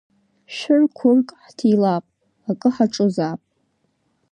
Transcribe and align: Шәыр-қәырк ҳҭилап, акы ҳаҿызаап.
Шәыр-қәырк 0.55 1.29
ҳҭилап, 1.43 2.05
акы 2.49 2.69
ҳаҿызаап. 2.75 3.41